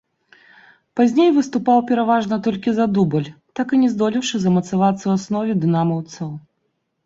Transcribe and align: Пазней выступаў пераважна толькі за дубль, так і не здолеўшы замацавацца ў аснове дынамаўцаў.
Пазней 0.99 1.29
выступаў 1.35 1.83
пераважна 1.91 2.39
толькі 2.49 2.69
за 2.79 2.85
дубль, 2.97 3.29
так 3.61 3.67
і 3.77 3.81
не 3.85 3.89
здолеўшы 3.95 4.35
замацавацца 4.49 4.99
ў 5.05 5.13
аснове 5.21 5.53
дынамаўцаў. 5.67 6.37